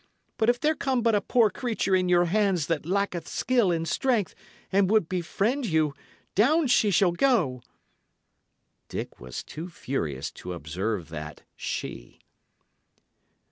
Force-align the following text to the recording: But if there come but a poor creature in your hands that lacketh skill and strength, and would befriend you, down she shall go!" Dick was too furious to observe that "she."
But 0.37 0.49
if 0.49 0.59
there 0.59 0.73
come 0.73 1.03
but 1.03 1.13
a 1.13 1.21
poor 1.21 1.51
creature 1.51 1.95
in 1.95 2.09
your 2.09 2.25
hands 2.25 2.65
that 2.65 2.87
lacketh 2.87 3.27
skill 3.27 3.71
and 3.71 3.87
strength, 3.87 4.33
and 4.71 4.89
would 4.89 5.07
befriend 5.07 5.67
you, 5.67 5.93
down 6.33 6.65
she 6.65 6.89
shall 6.89 7.11
go!" 7.11 7.61
Dick 8.87 9.19
was 9.19 9.43
too 9.43 9.69
furious 9.69 10.31
to 10.41 10.53
observe 10.53 11.09
that 11.09 11.43
"she." 11.55 12.17